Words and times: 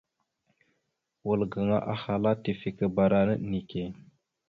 Wal 1.25 1.41
gaŋa 1.53 1.77
ala: 2.13 2.31
tifekeberánaɗ 2.43 3.39
neke. 3.51 3.83